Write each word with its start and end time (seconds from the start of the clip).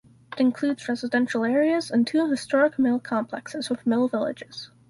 It 0.33 0.39
includes 0.39 0.89
residential 0.89 1.45
areas 1.45 1.91
and 1.91 2.07
two 2.07 2.27
historic 2.27 2.79
mill 2.79 2.99
complexes 2.99 3.69
with 3.69 3.85
mill 3.85 4.07
villages. 4.07 4.71